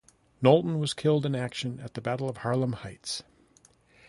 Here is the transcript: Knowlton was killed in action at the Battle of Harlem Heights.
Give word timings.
Knowlton 0.41 0.79
was 0.79 0.95
killed 0.95 1.27
in 1.27 1.35
action 1.35 1.79
at 1.79 1.93
the 1.93 2.01
Battle 2.01 2.27
of 2.27 2.37
Harlem 2.37 2.73
Heights. 2.73 3.21